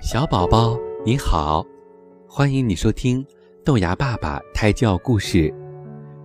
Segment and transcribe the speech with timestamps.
[0.00, 1.64] 小宝宝你好，
[2.28, 3.26] 欢迎你收听
[3.64, 5.52] 豆芽爸爸胎教故事。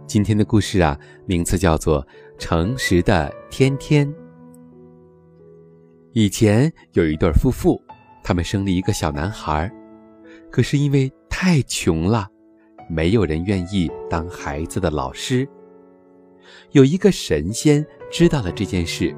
[0.06, 2.04] 今天的故事啊，名字叫做
[2.38, 4.06] 《诚实的天天》。
[6.12, 7.82] 以前有一对夫妇，
[8.22, 9.72] 他们生了一个小男孩，
[10.52, 12.28] 可是因为太穷了，
[12.90, 15.48] 没有人愿意当孩子的老师。
[16.72, 19.16] 有一个神仙知道了这件事，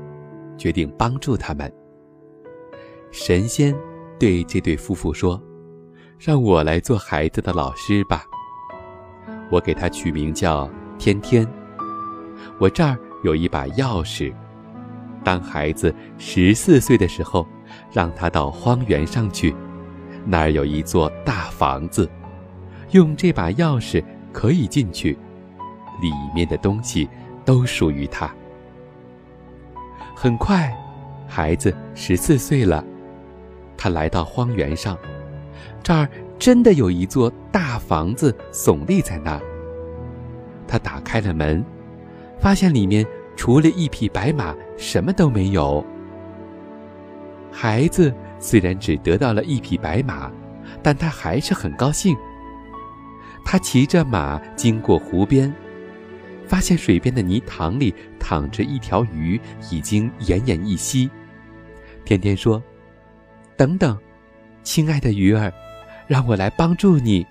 [0.58, 1.74] 决定帮助他们。
[3.12, 3.76] 神仙。
[4.24, 5.38] 对这对夫妇说
[6.18, 8.24] ：“让我来做孩子的老师吧。
[9.52, 11.46] 我给他取名叫天天。
[12.58, 14.34] 我这儿有一把钥匙。
[15.26, 17.46] 当孩子十四岁的时候，
[17.92, 19.54] 让他到荒原上去，
[20.26, 22.10] 那儿有一座大房子，
[22.92, 25.18] 用这把钥匙可以进去，
[26.02, 27.10] 里面的东西
[27.44, 28.34] 都属于他。
[30.16, 30.74] 很快，
[31.28, 32.82] 孩子十四岁了。”
[33.78, 34.98] 他来到荒原上，
[35.82, 36.08] 这儿
[36.40, 39.42] 真的有一座大房子耸立在那儿。
[40.68, 41.64] 他打开了门，
[42.40, 45.86] 发现里面除了一匹白马，什么都没有。
[47.52, 50.32] 孩子虽然只得到了一匹白马，
[50.82, 52.16] 但他还是很高兴。
[53.46, 55.54] 他骑着马经过湖边，
[56.48, 61.10] 发现水边的泥塘里躺着一条鱼，已经奄奄一息。
[62.06, 62.64] 天天说。
[63.56, 63.98] 等等，
[64.64, 65.52] 亲爱的鱼儿，
[66.08, 67.26] 让我来帮助你。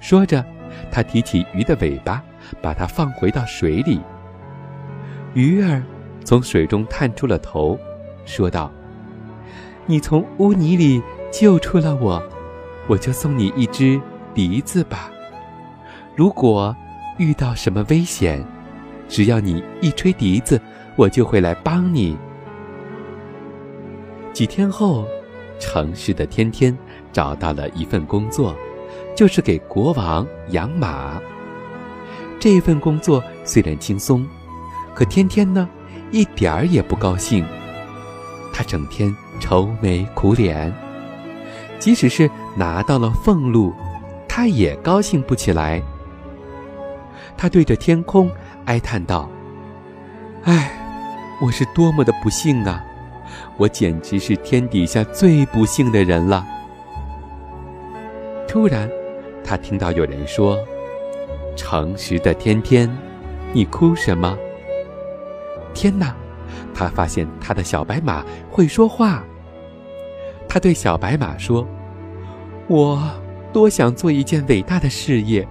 [0.00, 0.44] 说着，
[0.90, 2.22] 他提起鱼的尾巴，
[2.62, 4.00] 把它放回到水里。
[5.34, 5.82] 鱼儿
[6.24, 7.78] 从水中探出了头，
[8.24, 8.70] 说道
[9.86, 11.02] ：“你从污泥里
[11.32, 12.22] 救出了我，
[12.86, 14.00] 我就送你一只
[14.34, 15.10] 笛子吧。
[16.14, 16.74] 如果
[17.16, 18.44] 遇到什么危险，
[19.08, 20.60] 只要你一吹笛子，
[20.96, 22.16] 我就会来帮你。”
[24.32, 25.06] 几天后，
[25.58, 26.76] 诚实的天天
[27.12, 28.54] 找到了一份工作，
[29.16, 31.20] 就是给国王养马。
[32.38, 34.24] 这份工作虽然轻松，
[34.94, 35.68] 可天天呢，
[36.12, 37.44] 一点儿也不高兴。
[38.52, 40.72] 他整天愁眉苦脸，
[41.80, 43.74] 即使是拿到了俸禄，
[44.28, 45.82] 他也高兴不起来。
[47.36, 48.30] 他对着天空
[48.66, 49.28] 哀叹道
[50.44, 50.70] ：“唉，
[51.40, 52.84] 我是多么的不幸啊！”
[53.56, 56.46] 我简直是天底下最不幸的人了。
[58.46, 58.90] 突然，
[59.44, 60.58] 他听到有人说
[61.56, 62.90] ：“诚实的天天，
[63.52, 64.36] 你哭什么？”
[65.74, 66.14] 天哪！
[66.74, 69.22] 他发现他的小白马会说话。
[70.48, 71.66] 他对小白马说
[72.68, 73.02] ：“我
[73.52, 75.46] 多想做一件伟大的事业，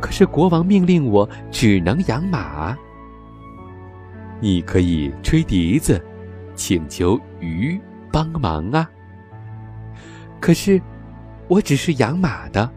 [0.00, 2.76] 可是国王命令我只能养马。
[4.38, 6.00] 你可以吹笛子。”
[6.54, 7.80] 请求鱼
[8.12, 8.90] 帮忙啊！
[10.40, 10.80] 可是，
[11.48, 12.70] 我只是养马的，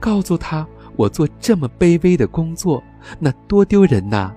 [0.00, 2.82] 告诉他我做这么卑微的工作，
[3.18, 4.34] 那多丢人呐！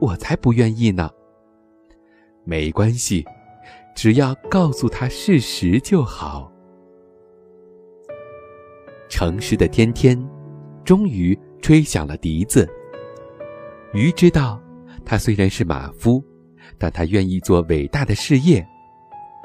[0.00, 1.10] 我才不愿意呢。
[2.44, 3.24] 没关系，
[3.94, 6.50] 只要告诉他事实就好。
[9.08, 10.18] 诚实的天天，
[10.84, 12.68] 终于吹响了笛子。
[13.92, 14.60] 鱼知道，
[15.04, 16.24] 他虽然是马夫。
[16.80, 18.66] 但他愿意做伟大的事业，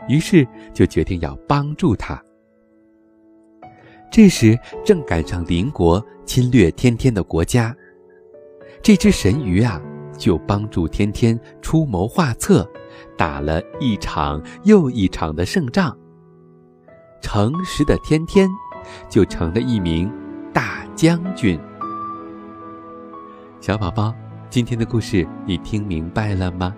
[0.08, 2.20] 于是就决定要帮助他。
[4.10, 7.76] 这时正赶上邻国侵略天天的国家，
[8.82, 9.82] 这只神鱼啊，
[10.18, 12.66] 就帮助天天出谋划策，
[13.18, 15.96] 打了一场又一场的胜仗。
[17.20, 18.48] 诚实的天天，
[19.10, 20.10] 就成了一名
[20.54, 21.60] 大将军。
[23.60, 24.14] 小宝宝，
[24.50, 26.74] 今天的故事你听明白了吗？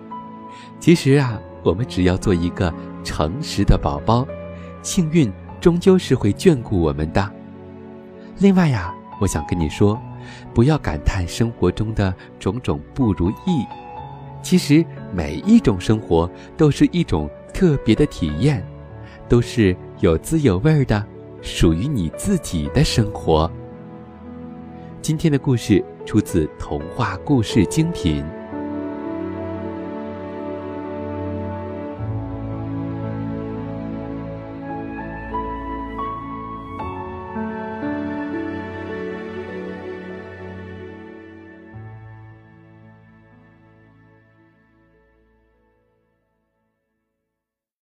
[0.80, 4.26] 其实啊，我们只要做一个诚实的宝宝，
[4.82, 7.32] 幸运终究是会眷顾我们的。
[8.38, 10.00] 另外呀，我想跟你说，
[10.54, 13.66] 不要感叹生活中的种种不如意，
[14.42, 18.64] 其实每一种生活都是一种特别的体验，
[19.28, 21.04] 都是有滋有味的，
[21.42, 23.50] 属于你自己的生活。
[25.02, 28.24] 今天的故事出自童话故事精品。